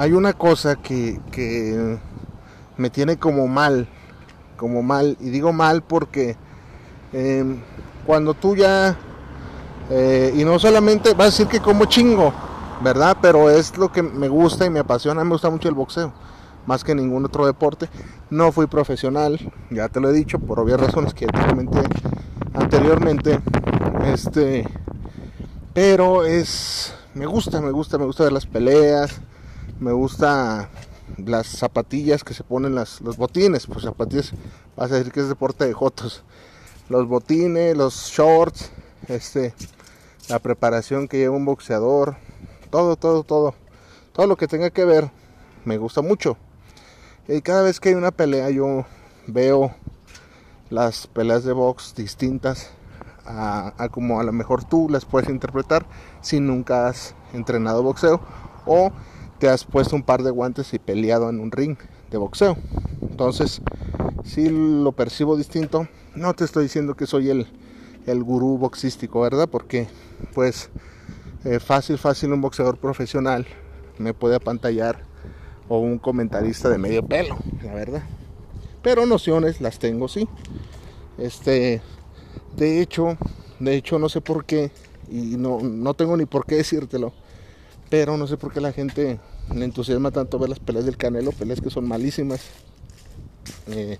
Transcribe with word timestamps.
hay 0.00 0.12
una 0.12 0.32
cosa 0.32 0.76
que, 0.76 1.20
que 1.30 1.98
me 2.78 2.88
tiene 2.88 3.18
como 3.18 3.46
mal, 3.48 3.86
como 4.56 4.82
mal, 4.82 5.18
y 5.20 5.28
digo 5.28 5.52
mal 5.52 5.82
porque 5.82 6.36
em, 7.12 7.60
cuando 8.06 8.32
tú 8.32 8.56
ya, 8.56 8.96
eh, 9.90 10.32
y 10.34 10.42
no 10.42 10.58
solamente 10.58 11.12
vas 11.12 11.20
a 11.20 11.24
decir 11.26 11.48
que 11.48 11.60
como 11.60 11.84
chingo, 11.84 12.32
¿verdad? 12.82 13.18
Pero 13.20 13.50
es 13.50 13.76
lo 13.76 13.92
que 13.92 14.02
me 14.02 14.28
gusta 14.28 14.64
y 14.64 14.70
me 14.70 14.78
apasiona, 14.80 15.22
me 15.22 15.32
gusta 15.32 15.50
mucho 15.50 15.68
el 15.68 15.74
boxeo, 15.74 16.14
más 16.64 16.82
que 16.82 16.94
ningún 16.94 17.26
otro 17.26 17.44
deporte. 17.44 17.90
No 18.30 18.52
fui 18.52 18.68
profesional, 18.68 19.38
ya 19.68 19.90
te 19.90 20.00
lo 20.00 20.08
he 20.08 20.14
dicho, 20.14 20.38
por 20.38 20.60
obvias 20.60 20.80
razones 20.80 21.12
que 21.12 21.26
te 21.26 21.46
comenté 21.46 21.82
anteriormente. 22.54 23.38
Este, 24.06 24.66
pero 25.74 26.24
es, 26.24 26.94
me 27.12 27.26
gusta, 27.26 27.60
me 27.60 27.70
gusta, 27.70 27.98
me 27.98 28.06
gusta 28.06 28.24
ver 28.24 28.32
las 28.32 28.46
peleas, 28.46 29.20
me 29.80 29.92
gusta 29.92 30.68
las 31.16 31.46
zapatillas 31.46 32.22
que 32.22 32.34
se 32.34 32.44
ponen 32.44 32.74
las, 32.74 33.00
los 33.00 33.16
botines, 33.16 33.66
pues 33.66 33.84
zapatillas, 33.84 34.32
vas 34.76 34.92
a 34.92 34.96
decir 34.96 35.12
que 35.12 35.20
es 35.20 35.28
deporte 35.28 35.66
de 35.66 35.72
jotos. 35.72 36.22
Los 36.88 37.08
botines, 37.08 37.76
los 37.76 37.94
shorts, 38.10 38.70
este, 39.08 39.54
la 40.28 40.38
preparación 40.38 41.08
que 41.08 41.18
lleva 41.18 41.36
un 41.36 41.44
boxeador, 41.44 42.16
todo, 42.70 42.96
todo, 42.96 43.24
todo, 43.24 43.54
todo 44.12 44.26
lo 44.26 44.36
que 44.36 44.46
tenga 44.46 44.70
que 44.70 44.84
ver, 44.84 45.10
me 45.64 45.78
gusta 45.78 46.02
mucho. 46.02 46.36
Y 47.26 47.40
cada 47.42 47.62
vez 47.62 47.80
que 47.80 47.90
hay 47.90 47.94
una 47.94 48.10
pelea 48.10 48.50
yo 48.50 48.84
veo 49.26 49.74
las 50.68 51.06
peleas 51.06 51.44
de 51.44 51.52
box 51.52 51.94
distintas 51.94 52.70
a, 53.26 53.88
como 53.90 54.20
a 54.20 54.24
lo 54.24 54.32
mejor 54.32 54.64
tú 54.64 54.88
las 54.90 55.04
puedes 55.04 55.28
interpretar 55.28 55.86
si 56.20 56.40
nunca 56.40 56.88
has 56.88 57.14
entrenado 57.32 57.82
boxeo 57.82 58.20
o 58.66 58.92
te 59.40 59.48
has 59.48 59.64
puesto 59.64 59.96
un 59.96 60.02
par 60.02 60.22
de 60.22 60.30
guantes 60.30 60.74
y 60.74 60.78
peleado 60.78 61.30
en 61.30 61.40
un 61.40 61.50
ring 61.50 61.78
de 62.10 62.18
boxeo. 62.18 62.58
Entonces, 63.00 63.62
si 64.22 64.50
lo 64.50 64.92
percibo 64.92 65.36
distinto, 65.36 65.88
no 66.14 66.34
te 66.34 66.44
estoy 66.44 66.64
diciendo 66.64 66.94
que 66.94 67.06
soy 67.06 67.30
el, 67.30 67.46
el 68.06 68.22
gurú 68.22 68.58
boxístico, 68.58 69.22
¿verdad? 69.22 69.48
Porque 69.48 69.88
pues 70.34 70.68
eh, 71.44 71.58
fácil, 71.58 71.96
fácil 71.96 72.34
un 72.34 72.42
boxeador 72.42 72.76
profesional 72.76 73.46
me 73.98 74.12
puede 74.12 74.36
apantallar 74.36 75.04
o 75.68 75.78
un 75.78 75.98
comentarista 75.98 76.68
de 76.68 76.76
medio 76.76 77.02
pelo, 77.02 77.38
la 77.62 77.72
verdad. 77.72 78.02
Pero 78.82 79.06
nociones 79.06 79.62
las 79.62 79.78
tengo, 79.78 80.06
sí. 80.08 80.28
Este, 81.16 81.80
de 82.56 82.82
hecho, 82.82 83.16
de 83.58 83.74
hecho 83.74 83.98
no 83.98 84.10
sé 84.10 84.20
por 84.20 84.44
qué 84.44 84.70
y 85.10 85.36
no, 85.38 85.60
no 85.60 85.94
tengo 85.94 86.16
ni 86.18 86.26
por 86.26 86.44
qué 86.44 86.56
decírtelo, 86.56 87.14
pero 87.88 88.18
no 88.18 88.26
sé 88.26 88.36
por 88.36 88.52
qué 88.52 88.60
la 88.60 88.72
gente 88.72 89.18
le 89.54 89.64
entusiasma 89.64 90.10
tanto 90.10 90.38
ver 90.38 90.48
las 90.48 90.58
peleas 90.58 90.84
del 90.84 90.96
Canelo, 90.96 91.32
peleas 91.32 91.60
que 91.60 91.70
son 91.70 91.86
malísimas. 91.86 92.40
Eh, 93.68 93.98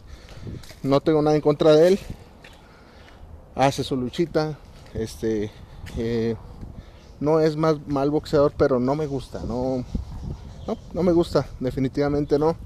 no 0.82 1.00
tengo 1.00 1.22
nada 1.22 1.36
en 1.36 1.42
contra 1.42 1.74
de 1.74 1.88
él. 1.88 1.98
Hace 3.54 3.84
su 3.84 3.96
luchita. 3.96 4.58
Este 4.94 5.50
eh, 5.96 6.36
no 7.20 7.40
es 7.40 7.56
más 7.56 7.76
mal 7.86 8.10
boxeador, 8.10 8.52
pero 8.56 8.78
no 8.78 8.94
me 8.94 9.06
gusta. 9.06 9.40
No, 9.40 9.84
no, 10.66 10.78
no 10.92 11.02
me 11.02 11.12
gusta. 11.12 11.46
Definitivamente 11.58 12.38
no. 12.38 12.56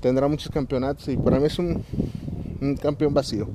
Tendrá 0.00 0.28
muchos 0.28 0.50
campeonatos 0.50 1.08
y 1.08 1.16
para 1.16 1.38
mí 1.38 1.46
es 1.46 1.58
un, 1.58 1.84
un 2.60 2.76
campeón 2.76 3.14
vacío. 3.14 3.48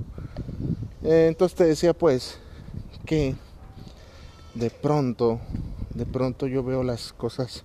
Eh, 1.03 1.27
entonces 1.27 1.57
te 1.57 1.65
decía 1.65 1.93
pues 1.93 2.39
que 3.05 3.35
de 4.53 4.69
pronto, 4.69 5.39
de 5.93 6.05
pronto 6.05 6.47
yo 6.47 6.63
veo 6.63 6.83
las 6.83 7.13
cosas 7.13 7.63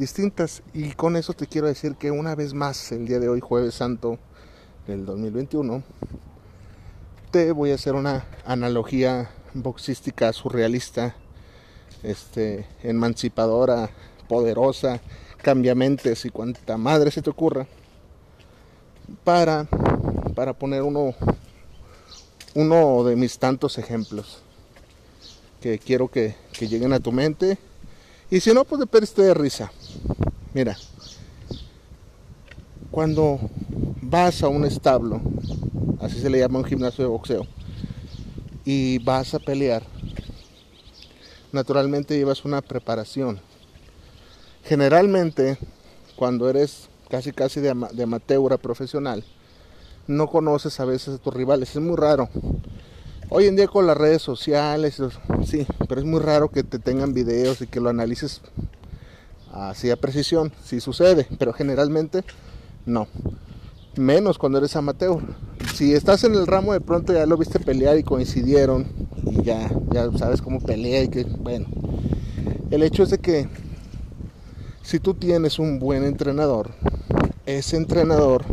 distintas. 0.00 0.62
Y 0.72 0.92
con 0.92 1.14
eso 1.14 1.34
te 1.34 1.46
quiero 1.46 1.68
decir 1.68 1.94
que 1.94 2.10
una 2.10 2.34
vez 2.34 2.54
más, 2.54 2.90
el 2.90 3.06
día 3.06 3.20
de 3.20 3.28
hoy, 3.28 3.40
jueves 3.40 3.74
santo 3.74 4.18
del 4.88 5.04
2021, 5.04 5.84
te 7.30 7.52
voy 7.52 7.70
a 7.70 7.74
hacer 7.76 7.94
una 7.94 8.24
analogía 8.44 9.30
boxística 9.54 10.32
surrealista, 10.32 11.14
este, 12.02 12.66
emancipadora, 12.82 13.90
poderosa, 14.26 15.00
cambiamentes 15.42 16.24
y 16.24 16.30
cuanta 16.30 16.76
madre 16.76 17.10
se 17.10 17.22
te 17.22 17.30
ocurra, 17.30 17.66
para, 19.22 19.68
para 20.34 20.54
poner 20.54 20.82
uno, 20.82 21.14
uno 22.54 23.04
de 23.04 23.16
mis 23.16 23.38
tantos 23.38 23.76
ejemplos 23.78 24.42
que 25.60 25.78
quiero 25.78 26.08
que, 26.08 26.36
que 26.52 26.68
lleguen 26.68 26.92
a 26.92 27.00
tu 27.00 27.12
mente 27.12 27.58
y 28.30 28.38
si 28.38 28.54
no, 28.54 28.64
pues 28.64 28.78
de 28.78 28.86
perdiste 28.86 29.22
de 29.22 29.34
risa. 29.34 29.72
Mira, 30.52 30.76
cuando 32.90 33.38
vas 34.02 34.42
a 34.42 34.48
un 34.48 34.64
establo, 34.64 35.20
así 36.00 36.20
se 36.20 36.28
le 36.28 36.40
llama 36.40 36.58
un 36.58 36.64
gimnasio 36.64 37.04
de 37.04 37.10
boxeo, 37.10 37.46
y 38.64 38.98
vas 38.98 39.32
a 39.34 39.38
pelear, 39.38 39.84
naturalmente 41.52 42.16
llevas 42.16 42.44
una 42.44 42.60
preparación. 42.60 43.40
Generalmente, 44.64 45.56
cuando 46.16 46.48
eres 46.48 46.88
casi 47.08 47.32
casi 47.32 47.60
de, 47.60 47.74
de 47.92 48.02
amateur 48.02 48.58
profesional, 48.58 49.24
no 50.06 50.26
conoces 50.28 50.80
a 50.80 50.84
veces 50.84 51.14
a 51.14 51.18
tus 51.18 51.32
rivales, 51.32 51.70
es 51.70 51.82
muy 51.82 51.96
raro. 51.96 52.28
Hoy 53.28 53.46
en 53.46 53.54
día 53.54 53.68
con 53.68 53.86
las 53.86 53.96
redes 53.96 54.22
sociales, 54.22 55.00
sí, 55.46 55.64
pero 55.88 56.00
es 56.00 56.06
muy 56.06 56.18
raro 56.18 56.48
que 56.48 56.64
te 56.64 56.80
tengan 56.80 57.14
videos 57.14 57.60
y 57.60 57.68
que 57.68 57.78
lo 57.78 57.88
analices 57.88 58.40
así 59.52 59.90
a 59.90 59.96
precisión. 59.96 60.52
Sí 60.64 60.80
sucede, 60.80 61.26
pero 61.38 61.52
generalmente 61.52 62.24
no. 62.86 63.06
Menos 63.96 64.38
cuando 64.38 64.58
eres 64.58 64.76
amateur. 64.76 65.20
Si 65.74 65.94
estás 65.94 66.24
en 66.24 66.34
el 66.34 66.46
ramo 66.46 66.72
de 66.72 66.80
pronto 66.80 67.12
ya 67.12 67.26
lo 67.26 67.36
viste 67.36 67.58
pelear 67.58 67.98
y 67.98 68.02
coincidieron 68.02 68.86
y 69.24 69.42
ya, 69.42 69.70
ya 69.90 70.10
sabes 70.16 70.40
cómo 70.42 70.60
pelea 70.60 71.02
y 71.02 71.08
que, 71.08 71.24
bueno. 71.24 71.66
El 72.70 72.82
hecho 72.82 73.02
es 73.02 73.10
de 73.10 73.18
que 73.18 73.48
si 74.82 75.00
tú 75.00 75.14
tienes 75.14 75.58
un 75.58 75.78
buen 75.78 76.04
entrenador, 76.04 76.70
ese 77.46 77.76
entrenador, 77.76 78.44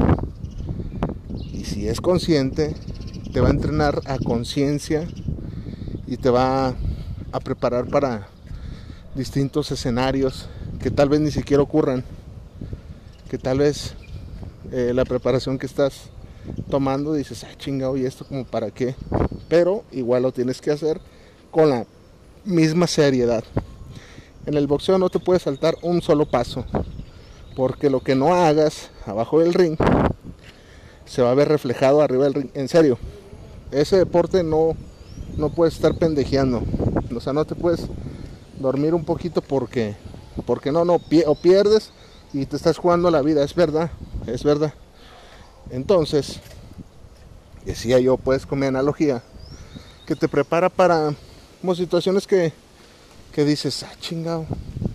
y 1.53 1.66
si 1.66 1.88
es 1.88 2.02
consciente, 2.02 2.75
te 3.31 3.41
va 3.41 3.47
a 3.47 3.52
entrenar 3.52 4.02
a 4.06 4.18
conciencia 4.18 5.08
y 6.08 6.18
te 6.18 6.29
va 6.29 6.75
a 7.31 7.40
preparar 7.40 7.88
para 7.88 8.28
distintos 9.16 9.72
escenarios 9.72 10.50
que 10.81 10.91
tal 10.91 11.09
vez 11.09 11.19
ni 11.19 11.31
siquiera 11.31 11.63
ocurran, 11.63 12.03
que 13.29 13.38
tal 13.38 13.59
vez 13.59 13.95
eh, 14.71 14.91
la 14.93 15.05
preparación 15.05 15.57
que 15.57 15.65
estás 15.65 16.09
tomando 16.69 17.13
dices, 17.13 17.43
ah, 17.43 17.55
chingado, 17.57 17.97
¿y 17.97 18.05
esto 18.05 18.25
como 18.25 18.45
para 18.45 18.71
qué? 18.71 18.95
Pero 19.49 19.83
igual 19.91 20.23
lo 20.23 20.31
tienes 20.31 20.61
que 20.61 20.71
hacer 20.71 20.99
con 21.51 21.69
la 21.69 21.85
misma 22.45 22.87
seriedad. 22.87 23.43
En 24.45 24.55
el 24.55 24.67
boxeo 24.67 24.97
no 24.97 25.09
te 25.09 25.19
puedes 25.19 25.43
saltar 25.43 25.75
un 25.81 26.01
solo 26.01 26.25
paso, 26.25 26.66
porque 27.55 27.89
lo 27.89 27.99
que 27.99 28.16
no 28.16 28.33
hagas 28.33 28.91
abajo 29.05 29.39
del 29.39 29.53
ring 29.53 29.77
se 31.05 31.21
va 31.21 31.31
a 31.31 31.35
ver 31.35 31.47
reflejado 31.47 32.01
arriba 32.01 32.25
del 32.25 32.33
ring. 32.33 32.49
En 32.53 32.67
serio, 32.67 32.97
ese 33.71 33.97
deporte 33.97 34.43
no, 34.43 34.75
no 35.37 35.49
puedes 35.49 35.75
estar 35.75 35.95
pendejeando. 35.95 36.63
O 37.16 37.19
sea, 37.19 37.33
no 37.33 37.45
te 37.45 37.55
puedes 37.55 37.87
dormir 38.59 38.93
un 38.93 39.03
poquito 39.03 39.41
porque, 39.41 39.95
porque 40.45 40.71
no, 40.71 40.85
no, 40.85 41.01
o 41.25 41.35
pierdes 41.35 41.91
y 42.33 42.45
te 42.45 42.55
estás 42.55 42.77
jugando 42.77 43.11
la 43.11 43.21
vida. 43.21 43.43
Es 43.43 43.55
verdad, 43.55 43.91
es 44.25 44.43
verdad. 44.43 44.73
Entonces, 45.69 46.39
decía 47.65 47.99
yo, 47.99 48.17
pues 48.17 48.45
con 48.45 48.59
mi 48.59 48.65
analogía, 48.65 49.21
que 50.05 50.15
te 50.15 50.27
prepara 50.27 50.69
para 50.69 51.13
como 51.61 51.75
situaciones 51.75 52.27
que, 52.27 52.53
que 53.33 53.43
dices, 53.43 53.83
ah, 53.83 53.93
chingado, 53.99 54.45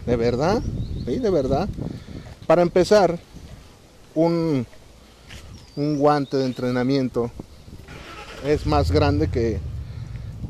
¿de 0.07 0.17
verdad? 0.17 0.63
Sí, 1.07 1.19
de 1.19 1.31
verdad. 1.31 1.69
Para 2.47 2.63
empezar, 2.63 3.19
un, 4.15 4.67
un 5.77 5.99
guante 5.99 6.37
de 6.37 6.45
entrenamiento 6.47 7.31
es 8.45 8.67
más 8.67 8.91
grande 8.91 9.29
que, 9.29 9.61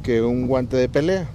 que 0.02 0.22
un 0.22 0.46
guante 0.46 0.76
de 0.76 0.88
pelea. 0.88 1.28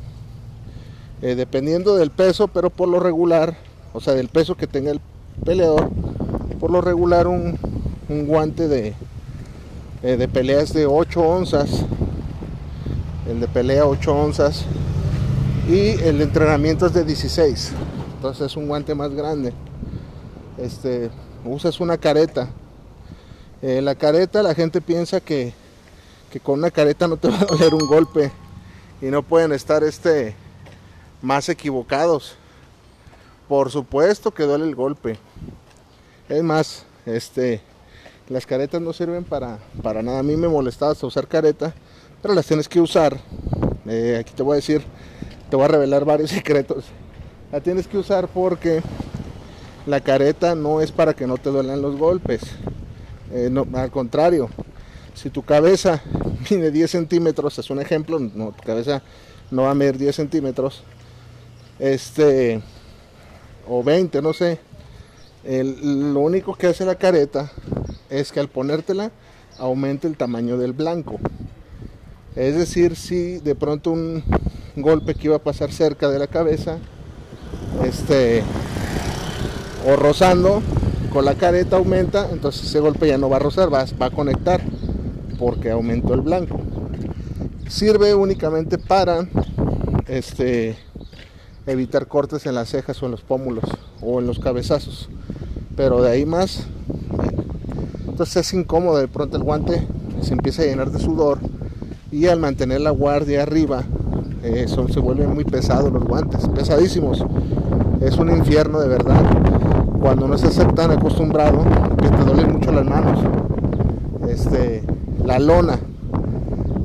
Eh, 1.21 1.35
dependiendo 1.35 1.95
del 1.95 2.11
peso, 2.11 2.47
pero 2.47 2.69
por 2.69 2.87
lo 2.87 2.99
regular, 2.99 3.57
o 3.93 3.99
sea, 3.99 4.13
del 4.13 4.27
peso 4.27 4.55
que 4.55 4.67
tenga 4.67 4.91
el 4.91 5.01
peleador, 5.43 5.89
por 6.59 6.71
lo 6.71 6.81
regular 6.81 7.27
un, 7.27 7.57
un 8.09 8.27
guante 8.27 8.67
de, 8.67 8.93
eh, 10.03 10.17
de 10.17 10.27
pelea 10.27 10.61
es 10.61 10.73
de 10.73 10.85
8 10.85 11.21
onzas, 11.21 11.83
el 13.27 13.39
de 13.39 13.47
pelea 13.47 13.85
8 13.85 14.15
onzas 14.15 14.65
y 15.67 15.89
el 16.03 16.21
entrenamiento 16.21 16.85
es 16.85 16.93
de 16.93 17.03
16, 17.03 17.71
entonces 18.15 18.45
es 18.45 18.55
un 18.55 18.67
guante 18.67 18.93
más 18.93 19.11
grande. 19.13 19.53
Este, 20.57 21.09
usas 21.45 21.79
una 21.79 21.97
careta. 21.97 22.49
Eh, 23.61 23.81
la 23.81 23.95
careta 23.95 24.43
la 24.43 24.53
gente 24.53 24.81
piensa 24.81 25.19
que 25.19 25.53
que 26.31 26.39
con 26.39 26.59
una 26.59 26.71
careta 26.71 27.07
no 27.07 27.17
te 27.17 27.29
va 27.29 27.39
a 27.39 27.45
doler 27.45 27.73
un 27.73 27.87
golpe 27.87 28.31
y 29.01 29.05
no 29.05 29.23
pueden 29.23 29.53
estar 29.53 29.83
este 29.83 30.35
más 31.21 31.49
equivocados 31.49 32.35
Por 33.47 33.71
supuesto 33.71 34.31
que 34.31 34.43
duele 34.43 34.65
el 34.65 34.75
golpe. 34.75 35.17
Es 36.27 36.43
más, 36.43 36.85
este, 37.05 37.61
las 38.29 38.45
caretas 38.45 38.81
no 38.81 38.91
sirven 38.91 39.23
para, 39.23 39.59
para 39.81 40.01
nada. 40.01 40.19
A 40.19 40.23
mí 40.23 40.35
me 40.35 40.49
molestaba 40.49 40.93
usar 41.01 41.27
careta, 41.27 41.73
pero 42.21 42.33
las 42.33 42.45
tienes 42.45 42.67
que 42.67 42.81
usar. 42.81 43.17
Eh, 43.85 44.17
aquí 44.19 44.33
te 44.33 44.43
voy 44.43 44.53
a 44.53 44.55
decir, 44.55 44.83
te 45.49 45.55
voy 45.55 45.65
a 45.65 45.69
revelar 45.69 46.03
varios 46.03 46.29
secretos. 46.39 46.85
La 47.51 47.61
tienes 47.61 47.87
que 47.87 47.97
usar 47.97 48.27
porque 48.27 48.81
la 49.85 50.01
careta 50.01 50.53
no 50.53 50.81
es 50.81 50.91
para 50.91 51.13
que 51.13 51.25
no 51.25 51.37
te 51.37 51.49
duelan 51.49 51.81
los 51.81 51.95
golpes. 51.95 52.41
Eh, 53.31 53.47
no, 53.49 53.65
al 53.73 53.91
contrario, 53.91 54.49
si 55.13 55.29
tu 55.29 55.43
cabeza 55.43 56.01
mide 56.49 56.71
10 56.71 56.91
centímetros, 56.91 57.57
es 57.57 57.69
un 57.69 57.79
ejemplo, 57.79 58.19
no, 58.19 58.51
tu 58.51 58.63
cabeza 58.63 59.01
no 59.49 59.63
va 59.63 59.71
a 59.71 59.75
medir 59.75 59.97
10 59.97 60.15
centímetros, 60.15 60.83
este, 61.79 62.61
o 63.67 63.83
20, 63.83 64.21
no 64.21 64.33
sé. 64.33 64.59
lo 65.43 66.19
único 66.19 66.55
que 66.55 66.67
hace 66.67 66.85
la 66.85 66.95
careta 66.95 67.51
es 68.09 68.31
que 68.31 68.39
al 68.39 68.49
ponértela 68.49 69.11
aumenta 69.57 70.07
el 70.07 70.17
tamaño 70.17 70.57
del 70.57 70.73
blanco. 70.73 71.19
Es 72.35 72.55
decir, 72.55 72.95
si 72.95 73.39
de 73.39 73.55
pronto 73.55 73.91
un 73.91 74.23
golpe 74.75 75.15
que 75.15 75.27
iba 75.27 75.37
a 75.37 75.43
pasar 75.43 75.71
cerca 75.71 76.09
de 76.09 76.19
la 76.19 76.27
cabeza, 76.27 76.77
este, 77.83 78.43
o 79.87 79.95
rozando, 79.95 80.61
con 81.11 81.25
la 81.25 81.35
careta 81.35 81.77
aumenta, 81.77 82.29
entonces 82.31 82.67
ese 82.67 82.79
golpe 82.79 83.07
ya 83.07 83.17
no 83.17 83.29
va 83.29 83.37
a 83.37 83.39
rozar, 83.39 83.73
va, 83.73 83.85
va 83.99 84.07
a 84.07 84.11
conectar 84.11 84.61
porque 85.39 85.71
aumentó 85.71 86.13
el 86.13 86.21
blanco. 86.21 86.59
Sirve 87.67 88.13
únicamente 88.13 88.77
para 88.77 89.27
este, 90.07 90.77
evitar 91.67 92.07
cortes 92.07 92.45
en 92.45 92.55
las 92.55 92.69
cejas 92.69 93.01
o 93.03 93.05
en 93.05 93.11
los 93.11 93.21
pómulos 93.21 93.65
o 94.01 94.19
en 94.19 94.27
los 94.27 94.39
cabezazos. 94.39 95.09
Pero 95.75 96.01
de 96.01 96.11
ahí 96.11 96.25
más, 96.25 96.65
entonces 98.07 98.37
es 98.37 98.53
incómodo. 98.53 98.97
De 98.97 99.07
pronto 99.07 99.37
el 99.37 99.43
guante 99.43 99.87
se 100.21 100.33
empieza 100.33 100.63
a 100.63 100.65
llenar 100.65 100.91
de 100.91 100.99
sudor 100.99 101.39
y 102.11 102.27
al 102.27 102.39
mantener 102.39 102.81
la 102.81 102.89
guardia 102.91 103.43
arriba, 103.43 103.83
eh, 104.43 104.65
son, 104.67 104.91
se 104.91 104.99
vuelven 104.99 105.33
muy 105.33 105.43
pesados 105.43 105.91
los 105.91 106.03
guantes, 106.03 106.47
pesadísimos. 106.49 107.23
Es 108.01 108.17
un 108.17 108.29
infierno 108.29 108.79
de 108.79 108.87
verdad. 108.87 109.21
Cuando 109.99 110.27
no 110.27 110.35
estás 110.35 110.55
tan 110.73 110.91
acostumbrado, 110.91 111.63
que 112.01 112.09
te 112.09 112.23
duelen 112.23 112.53
mucho 112.53 112.71
las 112.71 112.85
manos. 112.85 113.19
Este, 114.29 114.83
la 115.23 115.39
lona, 115.39 115.79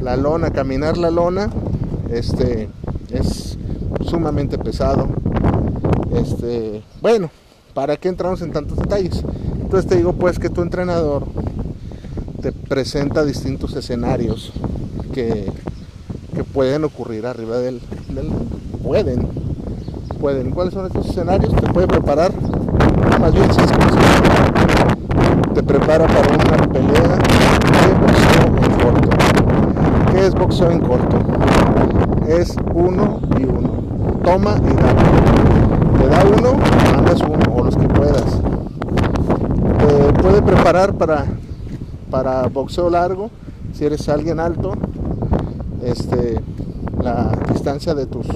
la 0.00 0.16
lona, 0.16 0.50
caminar 0.50 0.96
la 0.96 1.10
lona, 1.10 1.50
este, 2.10 2.68
es 3.10 3.58
sumamente 4.04 4.58
pesado. 4.58 5.08
Este, 6.14 6.82
bueno, 7.00 7.30
¿para 7.74 7.96
qué 7.96 8.08
entramos 8.08 8.42
en 8.42 8.52
tantos 8.52 8.78
detalles? 8.78 9.22
Entonces 9.60 9.88
te 9.88 9.96
digo 9.96 10.12
pues 10.12 10.38
que 10.38 10.50
tu 10.50 10.62
entrenador 10.62 11.24
te 12.42 12.52
presenta 12.52 13.24
distintos 13.24 13.74
escenarios 13.76 14.52
que, 15.14 15.50
que 16.34 16.44
pueden 16.44 16.84
ocurrir 16.84 17.24
arriba 17.24 17.58
del, 17.58 17.80
pueden 18.82 19.28
pueden 20.20 20.50
cuáles 20.50 20.74
son 20.74 20.86
estos 20.86 21.08
escenarios 21.08 21.54
te 21.54 21.72
puede 21.72 21.86
preparar 21.86 22.32
más 23.20 23.32
bien 23.32 23.48
te 25.54 25.62
prepara 25.62 26.06
para 26.06 26.34
una 26.34 26.72
pelea 26.72 27.18
de 27.78 27.92
boxeo 28.00 28.46
en 28.56 28.72
corto 28.82 29.10
¿qué 30.12 30.26
es 30.26 30.34
boxeo 30.34 30.70
en 30.70 30.80
corto? 30.80 31.18
es 32.28 32.56
uno 32.74 33.20
y 33.38 33.44
uno 33.44 33.81
toma 34.22 34.56
y 34.56 34.74
da. 34.74 35.98
Te 35.98 36.08
da 36.08 36.24
uno, 36.24 36.58
mandas 36.92 37.20
uno 37.20 37.54
o 37.54 37.64
los 37.64 37.76
que 37.76 37.88
puedas. 37.88 38.40
Te 39.78 40.22
puede 40.22 40.42
preparar 40.42 40.94
para, 40.94 41.26
para 42.10 42.46
boxeo 42.48 42.88
largo, 42.88 43.30
si 43.72 43.84
eres 43.84 44.08
alguien 44.08 44.40
alto, 44.40 44.74
este, 45.82 46.40
la 47.02 47.32
distancia 47.52 47.94
de 47.94 48.06
tus 48.06 48.26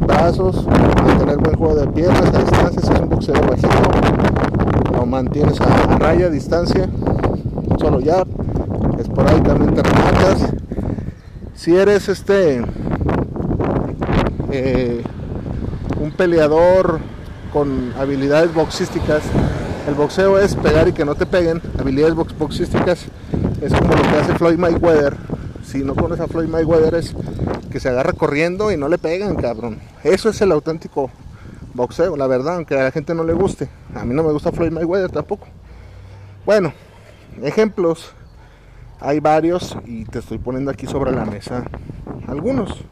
brazos, 0.00 0.66
mantener 0.66 1.38
buen 1.38 1.56
juego 1.56 1.74
de 1.76 1.86
piernas 1.88 2.34
a 2.34 2.38
distancia, 2.38 2.82
si 2.82 2.92
es 2.92 3.00
un 3.00 3.08
boxeo 3.08 3.34
bajito, 3.34 4.96
lo 4.96 5.06
mantienes 5.06 5.60
a, 5.60 5.98
raya, 5.98 6.28
distancia, 6.28 6.88
solo 7.78 8.00
ya, 8.00 8.24
esporádicamente 8.98 9.82
rematas. 9.82 10.52
Si 11.54 11.76
eres 11.76 12.08
este 12.08 12.62
eh, 14.50 15.02
un 16.00 16.10
peleador 16.12 16.98
con 17.52 17.92
habilidades 17.98 18.52
boxísticas. 18.54 19.22
El 19.86 19.94
boxeo 19.94 20.38
es 20.38 20.56
pegar 20.56 20.88
y 20.88 20.92
que 20.92 21.04
no 21.04 21.14
te 21.14 21.26
peguen. 21.26 21.60
Habilidades 21.78 22.14
boxísticas 22.14 23.04
es 23.60 23.72
como 23.72 23.94
lo 23.94 24.02
que 24.02 24.16
hace 24.18 24.34
Floyd 24.34 24.58
Mayweather. 24.58 25.16
Si 25.62 25.84
no 25.84 25.94
conoces 25.94 26.24
a 26.24 26.26
Floyd 26.26 26.48
Mayweather 26.48 26.94
es 26.94 27.14
que 27.70 27.78
se 27.78 27.90
agarra 27.90 28.14
corriendo 28.14 28.72
y 28.72 28.76
no 28.76 28.88
le 28.88 28.98
pegan, 28.98 29.36
cabrón. 29.36 29.78
Eso 30.02 30.30
es 30.30 30.40
el 30.40 30.52
auténtico 30.52 31.10
boxeo, 31.74 32.16
la 32.16 32.26
verdad, 32.26 32.56
aunque 32.56 32.78
a 32.78 32.84
la 32.84 32.90
gente 32.90 33.14
no 33.14 33.22
le 33.22 33.34
guste. 33.34 33.68
A 33.94 34.04
mí 34.04 34.14
no 34.14 34.22
me 34.22 34.32
gusta 34.32 34.52
Floyd 34.52 34.72
Mayweather 34.72 35.10
tampoco. 35.10 35.46
Bueno, 36.46 36.72
ejemplos. 37.42 38.14
Hay 39.02 39.18
varios 39.18 39.78
y 39.86 40.04
te 40.04 40.18
estoy 40.18 40.36
poniendo 40.38 40.70
aquí 40.70 40.86
sobre 40.86 41.12
la 41.12 41.24
mesa 41.24 41.64
algunos. 42.26 42.84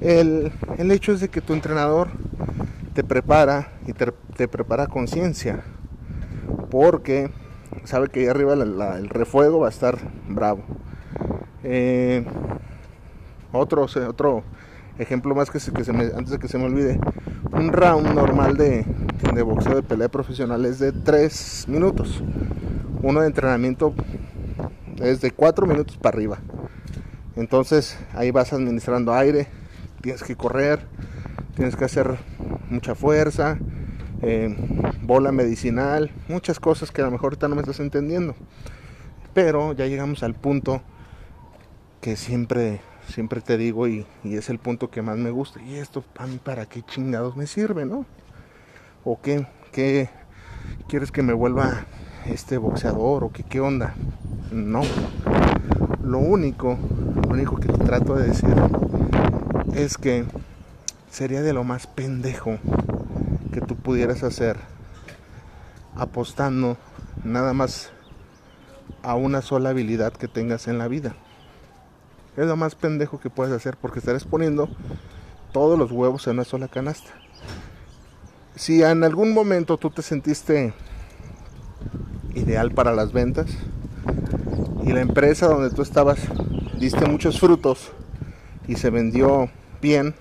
El, 0.00 0.52
hecho 0.90 1.12
es 1.12 1.20
de 1.20 1.28
que 1.28 1.40
tu 1.40 1.52
entrenador 1.52 2.08
te 2.94 3.04
prepara 3.04 3.72
y 3.86 3.92
te, 3.92 4.48
prepara 4.48 4.86
conciencia. 4.86 5.62
Porque 6.70 7.30
sabe 7.84 8.08
que 8.08 8.20
ahí 8.20 8.26
arriba 8.26 8.54
el 8.54 9.08
refuego 9.08 9.60
va 9.60 9.68
a 9.68 9.70
estar 9.70 9.98
bravo. 10.28 10.62
Eh, 11.64 12.24
otro, 13.52 13.86
otro 14.08 14.44
ejemplo 14.98 15.34
más 15.34 15.50
que, 15.50 15.60
se, 15.60 15.72
que 15.72 15.84
se 15.84 15.92
me, 15.92 16.04
antes 16.04 16.30
de 16.30 16.38
que 16.38 16.48
se 16.48 16.58
me 16.58 16.64
olvide. 16.64 16.98
Un 17.52 17.72
round 17.72 18.14
normal 18.14 18.56
de, 18.56 18.84
de 19.34 19.42
boxeo 19.42 19.74
de 19.74 19.82
pelea 19.82 20.08
profesional 20.08 20.64
es 20.64 20.78
de 20.78 20.92
3 20.92 21.66
minutos. 21.68 22.22
Uno 23.02 23.20
de 23.20 23.26
entrenamiento 23.26 23.94
es 25.00 25.20
de 25.20 25.30
4 25.30 25.66
minutos 25.66 25.96
para 25.96 26.16
arriba. 26.16 26.38
Entonces 27.36 27.98
ahí 28.14 28.30
vas 28.30 28.52
administrando 28.52 29.12
aire, 29.12 29.48
tienes 30.06 30.22
que 30.22 30.36
correr, 30.36 30.86
tienes 31.56 31.74
que 31.74 31.84
hacer 31.84 32.16
mucha 32.70 32.94
fuerza, 32.94 33.58
eh, 34.22 34.54
bola 35.02 35.32
medicinal, 35.32 36.12
muchas 36.28 36.60
cosas 36.60 36.92
que 36.92 37.02
a 37.02 37.06
lo 37.06 37.10
mejor 37.10 37.32
ahorita 37.32 37.48
no 37.48 37.56
me 37.56 37.62
estás 37.62 37.80
entendiendo. 37.80 38.36
Pero 39.34 39.72
ya 39.72 39.86
llegamos 39.86 40.22
al 40.22 40.34
punto 40.34 40.80
que 42.00 42.14
siempre, 42.14 42.80
siempre 43.08 43.40
te 43.40 43.58
digo 43.58 43.88
y, 43.88 44.06
es 44.22 44.48
el 44.48 44.60
punto 44.60 44.90
que 44.90 45.02
más 45.02 45.18
me 45.18 45.30
gusta. 45.30 45.60
Y 45.60 45.74
esto, 45.74 46.02
para 46.02 46.28
mí, 46.28 46.38
¿para 46.38 46.66
qué 46.66 46.82
chingados 46.82 47.36
me 47.36 47.48
sirve, 47.48 47.84
no? 47.84 48.06
¿O 49.02 49.20
qué, 49.20 49.44
qué 49.72 50.08
quieres 50.86 51.10
que 51.10 51.24
me 51.24 51.32
vuelva 51.32 51.84
este 52.26 52.58
boxeador 52.58 53.24
o 53.24 53.32
qué, 53.32 53.42
qué 53.42 53.58
onda? 53.58 53.96
No. 54.52 54.82
Lo 56.04 56.20
único, 56.20 56.78
lo 57.24 57.28
único 57.30 57.56
que 57.56 57.66
te 57.66 57.78
trato 57.84 58.14
de 58.14 58.28
decir 58.28 58.54
es 59.76 59.98
que 59.98 60.24
sería 61.10 61.42
de 61.42 61.52
lo 61.52 61.62
más 61.62 61.86
pendejo 61.86 62.58
que 63.52 63.60
tú 63.60 63.76
pudieras 63.76 64.22
hacer 64.22 64.56
apostando 65.94 66.78
nada 67.24 67.52
más 67.52 67.90
a 69.02 69.16
una 69.16 69.42
sola 69.42 69.70
habilidad 69.70 70.14
que 70.14 70.28
tengas 70.28 70.66
en 70.66 70.78
la 70.78 70.88
vida. 70.88 71.14
Es 72.38 72.46
lo 72.46 72.56
más 72.56 72.74
pendejo 72.74 73.20
que 73.20 73.28
puedes 73.28 73.52
hacer 73.52 73.76
porque 73.76 73.98
estarás 73.98 74.24
poniendo 74.24 74.70
todos 75.52 75.78
los 75.78 75.92
huevos 75.92 76.26
en 76.26 76.34
una 76.34 76.44
sola 76.44 76.68
canasta. 76.68 77.10
Si 78.54 78.82
en 78.82 79.04
algún 79.04 79.34
momento 79.34 79.76
tú 79.76 79.90
te 79.90 80.00
sentiste 80.00 80.72
ideal 82.34 82.72
para 82.72 82.94
las 82.94 83.12
ventas 83.12 83.46
y 84.84 84.92
la 84.94 85.02
empresa 85.02 85.48
donde 85.48 85.68
tú 85.68 85.82
estabas 85.82 86.18
diste 86.78 87.04
muchos 87.04 87.38
frutos 87.38 87.92
y 88.68 88.76
se 88.76 88.88
vendió 88.88 89.50
bien 89.80 90.14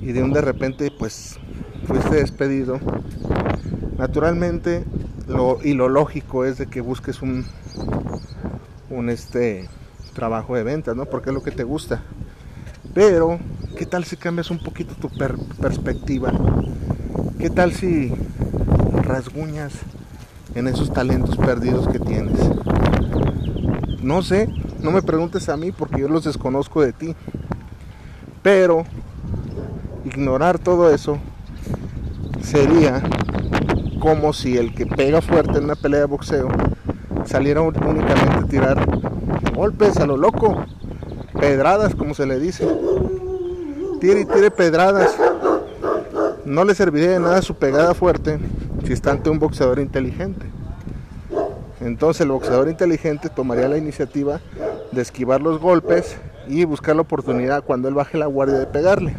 y 0.00 0.12
de 0.12 0.22
un 0.22 0.32
de 0.32 0.40
repente 0.40 0.90
pues 0.98 1.38
fuiste 1.86 2.16
despedido, 2.16 2.78
naturalmente 3.98 4.84
lo, 5.28 5.58
y 5.62 5.74
lo 5.74 5.88
lógico 5.88 6.44
es 6.44 6.58
de 6.58 6.66
que 6.66 6.80
busques 6.80 7.22
un, 7.22 7.44
un 8.90 9.10
este 9.10 9.68
trabajo 10.14 10.56
de 10.56 10.62
ventas, 10.62 10.96
¿no? 10.96 11.06
Porque 11.06 11.30
es 11.30 11.34
lo 11.34 11.42
que 11.42 11.50
te 11.50 11.64
gusta. 11.64 12.02
Pero, 12.94 13.38
¿qué 13.76 13.86
tal 13.86 14.04
si 14.04 14.16
cambias 14.16 14.50
un 14.50 14.58
poquito 14.58 14.94
tu 14.94 15.08
perspectiva? 15.60 16.32
¿Qué 17.38 17.48
tal 17.50 17.72
si 17.72 18.12
rasguñas 19.02 19.72
en 20.54 20.66
esos 20.66 20.92
talentos 20.92 21.36
perdidos 21.36 21.88
que 21.88 22.00
tienes? 22.00 22.38
No 24.02 24.22
sé, 24.22 24.48
no 24.82 24.90
me 24.90 25.02
preguntes 25.02 25.48
a 25.48 25.56
mí 25.56 25.72
porque 25.72 26.00
yo 26.00 26.08
los 26.08 26.24
desconozco 26.24 26.82
de 26.82 26.92
ti. 26.92 27.14
Pero 28.42 28.84
ignorar 30.04 30.58
todo 30.58 30.90
eso 30.90 31.18
sería 32.42 33.02
como 34.00 34.32
si 34.32 34.56
el 34.56 34.74
que 34.74 34.86
pega 34.86 35.20
fuerte 35.20 35.58
en 35.58 35.64
una 35.64 35.74
pelea 35.74 36.00
de 36.00 36.06
boxeo 36.06 36.48
saliera 37.26 37.60
únicamente 37.60 38.38
a 38.38 38.44
tirar 38.44 38.86
golpes 39.54 39.98
a 39.98 40.06
lo 40.06 40.16
loco, 40.16 40.64
pedradas 41.38 41.94
como 41.94 42.14
se 42.14 42.26
le 42.26 42.38
dice. 42.38 42.66
Tire 44.00 44.20
y 44.20 44.24
tire 44.24 44.50
pedradas. 44.50 45.14
No 46.46 46.64
le 46.64 46.74
serviría 46.74 47.10
de 47.10 47.20
nada 47.20 47.42
su 47.42 47.54
pegada 47.54 47.92
fuerte 47.92 48.38
si 48.86 48.94
está 48.94 49.10
ante 49.10 49.28
un 49.28 49.38
boxeador 49.38 49.78
inteligente. 49.78 50.46
Entonces 51.80 52.22
el 52.22 52.30
boxeador 52.30 52.68
inteligente 52.68 53.28
tomaría 53.28 53.68
la 53.68 53.76
iniciativa 53.76 54.40
de 54.92 55.02
esquivar 55.02 55.42
los 55.42 55.60
golpes 55.60 56.16
y 56.50 56.64
buscar 56.64 56.96
la 56.96 57.02
oportunidad 57.02 57.62
cuando 57.62 57.88
él 57.88 57.94
baje 57.94 58.18
la 58.18 58.26
guardia 58.26 58.58
de 58.58 58.66
pegarle. 58.66 59.14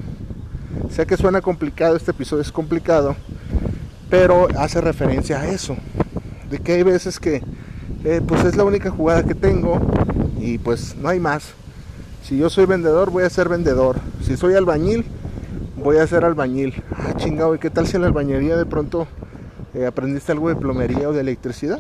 Sé 0.89 1.05
que 1.05 1.15
suena 1.15 1.41
complicado, 1.41 1.95
este 1.95 2.11
episodio 2.11 2.41
es 2.41 2.51
complicado, 2.51 3.15
pero 4.09 4.47
hace 4.59 4.81
referencia 4.81 5.39
a 5.39 5.47
eso, 5.47 5.77
de 6.49 6.59
que 6.59 6.73
hay 6.73 6.83
veces 6.83 7.19
que 7.19 7.41
eh, 8.03 8.21
pues 8.27 8.43
es 8.43 8.57
la 8.57 8.65
única 8.65 8.91
jugada 8.91 9.23
que 9.23 9.33
tengo 9.33 9.79
y 10.39 10.57
pues 10.57 10.97
no 10.97 11.07
hay 11.07 11.21
más. 11.21 11.53
Si 12.23 12.37
yo 12.37 12.49
soy 12.49 12.65
vendedor, 12.65 13.11
voy 13.11 13.23
a 13.23 13.29
ser 13.29 13.47
vendedor. 13.47 13.95
Si 14.21 14.35
soy 14.35 14.55
albañil, 14.55 15.05
voy 15.77 15.97
a 15.97 16.07
ser 16.07 16.25
albañil. 16.25 16.83
Ah, 16.91 17.13
chingado, 17.15 17.55
¿y 17.55 17.59
qué 17.59 17.69
tal 17.69 17.87
si 17.87 17.95
en 17.95 18.01
la 18.01 18.09
albañería 18.09 18.57
de 18.57 18.65
pronto 18.65 19.07
eh, 19.73 19.85
aprendiste 19.85 20.33
algo 20.33 20.49
de 20.49 20.55
plomería 20.55 21.07
o 21.07 21.13
de 21.13 21.21
electricidad? 21.21 21.79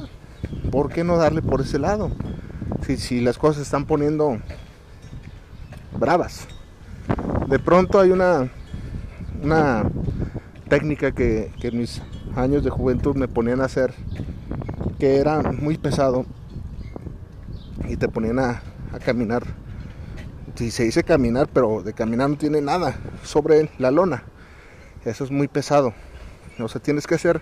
¿Por 0.71 0.89
qué 0.89 1.03
no 1.03 1.17
darle 1.17 1.41
por 1.41 1.59
ese 1.59 1.77
lado? 1.77 2.09
Si, 2.85 2.95
si 2.95 3.19
las 3.19 3.37
cosas 3.37 3.57
se 3.57 3.63
están 3.63 3.85
poniendo 3.85 4.37
bravas. 6.01 6.47
De 7.47 7.59
pronto 7.59 7.99
hay 7.99 8.11
una, 8.11 8.49
una 9.41 9.89
técnica 10.67 11.11
que, 11.11 11.53
que 11.61 11.67
en 11.67 11.77
mis 11.77 12.01
años 12.35 12.63
de 12.63 12.71
juventud 12.71 13.15
me 13.15 13.27
ponían 13.27 13.61
a 13.61 13.65
hacer, 13.65 13.93
que 14.99 15.17
era 15.17 15.41
muy 15.43 15.77
pesado, 15.77 16.25
y 17.87 17.97
te 17.97 18.09
ponían 18.09 18.39
a, 18.39 18.61
a 18.91 18.99
caminar. 18.99 19.43
Si 20.55 20.71
se 20.71 20.83
dice 20.83 21.03
caminar, 21.03 21.47
pero 21.53 21.83
de 21.83 21.93
caminar 21.93 22.29
no 22.29 22.35
tiene 22.35 22.61
nada 22.61 22.95
sobre 23.23 23.69
la 23.77 23.91
lona. 23.91 24.23
Eso 25.05 25.23
es 25.23 25.31
muy 25.31 25.47
pesado. 25.47 25.93
O 26.59 26.67
sea, 26.67 26.81
tienes 26.81 27.07
que 27.07 27.15
hacer 27.15 27.41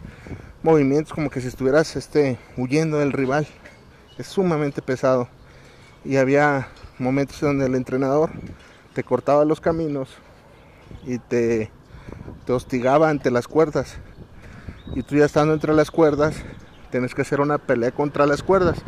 movimientos 0.64 1.14
como 1.14 1.30
que 1.30 1.42
si 1.42 1.48
estuvieras 1.48 1.96
este, 1.96 2.38
huyendo 2.58 3.00
del 3.00 3.14
rival. 3.14 3.48
Es 4.18 4.28
sumamente 4.28 4.82
pesado. 4.82 5.30
Y 6.06 6.18
había 6.18 6.68
momentos 7.00 7.40
donde 7.42 7.66
el 7.66 7.76
entrenador 7.76 8.32
te 8.94 9.04
cortaba 9.04 9.46
los 9.46 9.62
caminos 9.62 10.10
y 11.06 11.20
te, 11.20 11.72
te 12.46 12.54
hostigaba 12.54 13.10
ante 13.10 13.32
las 13.32 13.48
cuerdas. 13.48 13.98
Y 14.96 15.04
tú 15.04 15.16
ya 15.16 15.26
estando 15.26 15.54
entre 15.54 15.74
las 15.74 15.92
cuerdas, 15.92 16.36
tienes 16.92 17.14
que 17.14 17.22
hacer 17.22 17.42
una 17.42 17.58
pelea 17.58 17.92
contra 17.92 18.26
las 18.26 18.44
cuerdas. 18.44 18.80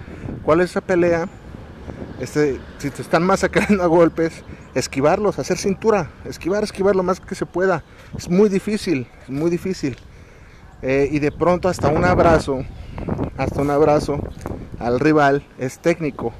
¿Cuál 0.44 0.62
es 0.62 0.72
esa 0.72 0.82
pelea? 0.82 1.30
Este, 2.20 2.60
si 2.77 2.89
te 2.89 3.01
están 3.01 3.24
masacrando 3.24 3.84
a 3.84 3.88
golpes, 3.88 4.44
esquivarlos, 4.75 5.39
hacer 5.39 5.58
cintura, 5.58 6.10
esquivar, 6.25 6.63
esquivar 6.63 6.96
lo 6.96 7.03
más 7.03 7.20
que 7.20 7.36
se 7.36 7.46
pueda. 7.46 7.84
Es 8.18 8.30
muy 8.30 8.50
difícil, 8.50 9.08
es 9.24 9.30
muy 9.30 9.50
difícil. 9.50 9.98
Eh, 10.82 11.10
y 11.12 11.20
de 11.20 11.32
pronto 11.32 11.70
hasta 11.70 11.89
un 11.89 12.03
abrazo, 12.06 12.63
hasta 13.38 13.62
un 13.62 13.70
abrazo 13.70 14.20
al 14.80 15.00
rival 15.00 15.44
es 15.60 15.80
técnico. 15.80 16.34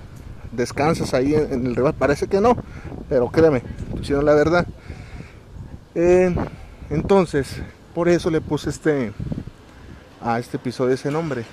Descansas 0.52 1.14
ahí 1.14 1.34
en, 1.34 1.66
el 1.66 1.76
rival, 1.76 1.94
parece 1.94 2.28
que 2.28 2.42
no, 2.42 2.58
pero 3.08 3.30
créeme, 3.30 3.64
diciendo 3.96 4.24
la 4.24 4.34
verdad. 4.34 4.68
Eh, 5.96 6.36
entonces, 6.90 7.62
por 7.94 8.10
eso 8.10 8.30
le 8.30 8.42
puse 8.42 8.70
este 8.70 9.14
a 10.22 10.40
este 10.40 10.58
episodio 10.58 10.94
ese 10.94 11.12
nombre. 11.12 11.46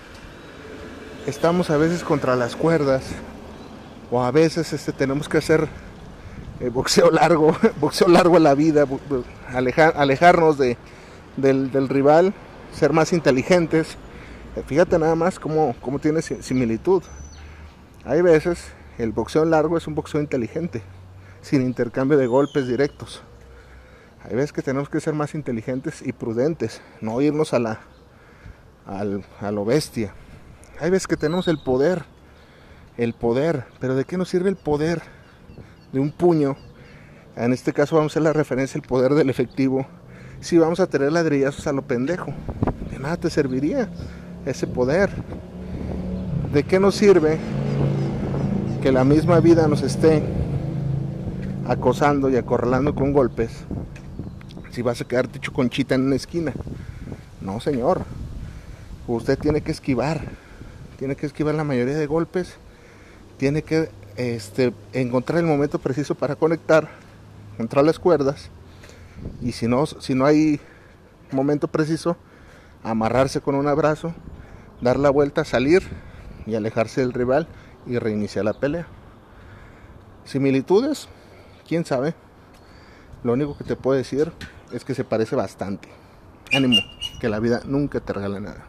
Estamos 1.26 1.70
a 1.70 1.76
veces 1.76 2.02
contra 2.02 2.36
las 2.36 2.56
cuerdas 2.56 3.02
o 4.10 4.22
a 4.22 4.30
veces 4.30 4.72
este, 4.72 4.92
tenemos 4.92 5.28
que 5.28 5.38
hacer 5.38 5.68
eh, 6.60 6.68
boxeo 6.68 7.10
largo, 7.10 7.56
boxeo 7.80 8.08
largo 8.08 8.36
en 8.36 8.42
la 8.42 8.54
vida, 8.54 8.86
alejarnos 9.94 10.58
de, 10.58 10.76
del, 11.36 11.70
del, 11.70 11.88
rival, 11.88 12.34
ser 12.72 12.92
más 12.92 13.12
inteligentes. 13.12 13.96
Eh, 14.56 14.62
fíjate 14.66 14.98
nada 14.98 15.14
más 15.14 15.38
cómo, 15.38 15.74
cómo 15.80 15.98
tiene 15.98 16.22
similitud. 16.22 17.02
Hay 18.04 18.22
veces 18.22 18.58
el 18.98 19.12
boxeo 19.12 19.44
largo 19.44 19.78
es 19.78 19.86
un 19.86 19.94
boxeo 19.94 20.20
inteligente, 20.20 20.82
sin 21.40 21.62
intercambio 21.62 22.18
de 22.18 22.26
golpes 22.26 22.66
directos. 22.66 23.22
Hay 24.24 24.34
veces 24.34 24.52
que 24.52 24.62
tenemos 24.62 24.88
que 24.88 25.00
ser 25.00 25.14
más 25.14 25.34
inteligentes 25.34 26.02
y 26.04 26.12
prudentes, 26.12 26.82
no 27.00 27.20
irnos 27.20 27.54
a 27.54 27.60
la 27.60 27.80
al, 28.84 29.24
a 29.40 29.52
lo 29.52 29.64
bestia. 29.64 30.12
Hay 30.80 30.90
veces 30.90 31.06
que 31.06 31.16
tenemos 31.16 31.46
el 31.46 31.58
poder, 31.58 32.04
el 32.96 33.14
poder, 33.14 33.66
pero 33.78 33.94
¿de 33.94 34.04
qué 34.04 34.16
nos 34.16 34.28
sirve 34.28 34.48
el 34.48 34.56
poder 34.56 35.00
de 35.92 36.00
un 36.00 36.10
puño? 36.10 36.56
En 37.36 37.52
este 37.52 37.72
caso 37.72 37.96
vamos 37.96 38.10
a 38.10 38.14
hacer 38.14 38.22
la 38.22 38.32
referencia 38.32 38.80
al 38.80 38.86
poder 38.86 39.14
del 39.14 39.30
efectivo. 39.30 39.86
Si 40.40 40.58
vamos 40.58 40.80
a 40.80 40.88
tener 40.88 41.12
ladrillazos 41.12 41.66
a 41.68 41.72
lo 41.72 41.82
pendejo, 41.82 42.32
de 42.90 42.98
nada 42.98 43.16
te 43.16 43.30
serviría 43.30 43.88
ese 44.44 44.66
poder. 44.66 45.10
¿De 46.52 46.64
qué 46.64 46.80
nos 46.80 46.96
sirve 46.96 47.38
que 48.82 48.92
la 48.92 49.04
misma 49.04 49.40
vida 49.40 49.66
nos 49.66 49.82
esté 49.82 50.22
acosando 51.66 52.30
y 52.30 52.36
acorralando 52.36 52.94
con 52.94 53.12
golpes 53.12 53.50
si 54.70 54.82
vas 54.82 55.00
a 55.00 55.04
quedarte 55.04 55.38
hecho 55.38 55.52
conchita 55.52 55.94
en 55.96 56.02
una 56.02 56.16
esquina? 56.16 56.52
No, 57.40 57.60
señor. 57.60 58.02
Usted 59.08 59.38
tiene 59.38 59.62
que 59.62 59.72
esquivar, 59.72 60.20
tiene 60.98 61.16
que 61.16 61.26
esquivar 61.26 61.54
la 61.54 61.64
mayoría 61.64 61.96
de 61.96 62.06
golpes, 62.06 62.54
tiene 63.36 63.62
que 63.62 63.88
este, 64.16 64.72
encontrar 64.92 65.40
el 65.40 65.46
momento 65.46 65.78
preciso 65.78 66.14
para 66.14 66.36
conectar, 66.36 66.88
contra 67.56 67.82
las 67.82 67.98
cuerdas, 67.98 68.50
y 69.40 69.52
si 69.52 69.66
no, 69.66 69.86
si 69.86 70.14
no 70.14 70.26
hay 70.26 70.60
momento 71.32 71.68
preciso, 71.68 72.16
amarrarse 72.84 73.40
con 73.40 73.54
un 73.54 73.66
abrazo, 73.66 74.14
dar 74.80 74.98
la 74.98 75.10
vuelta, 75.10 75.44
salir 75.44 75.82
y 76.46 76.54
alejarse 76.54 77.00
del 77.00 77.12
rival 77.12 77.48
y 77.88 77.98
reiniciar 77.98 78.44
la 78.44 78.54
pelea. 78.54 78.86
Similitudes, 80.24 81.08
quién 81.66 81.84
sabe. 81.84 82.14
Lo 83.24 83.32
único 83.32 83.56
que 83.56 83.64
te 83.64 83.76
puedo 83.76 83.96
decir 83.96 84.32
es 84.72 84.84
que 84.84 84.94
se 84.94 85.04
parece 85.04 85.36
bastante. 85.36 85.88
Ánimo, 86.52 86.80
que 87.20 87.28
la 87.28 87.40
vida 87.40 87.62
nunca 87.64 88.00
te 88.00 88.12
regala 88.12 88.40
nada. 88.40 88.66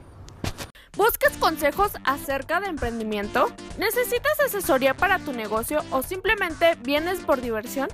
¿Buscas 0.98 1.38
consejos 1.38 1.94
acerca 2.04 2.60
de 2.60 2.68
emprendimiento? 2.68 3.48
¿Necesitas 3.78 4.38
asesoría 4.46 4.96
para 4.98 5.20
tu 5.20 5.32
negocio 5.32 5.82
o 5.92 6.04
simplemente 6.04 6.76
vienes 6.84 7.20
por 7.20 7.40
diversión? 7.40 7.88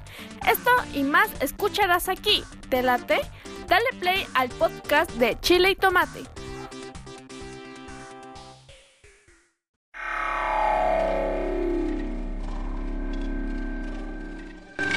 Esto 0.49 0.71
y 0.93 1.03
más 1.03 1.29
escucharás 1.39 2.09
aquí. 2.09 2.43
¿Te 2.69 2.81
late? 2.81 3.21
Dale 3.67 3.85
play 3.99 4.25
al 4.33 4.49
podcast 4.49 5.11
de 5.17 5.39
Chile 5.39 5.71
y 5.71 5.75
Tomate. 5.75 6.34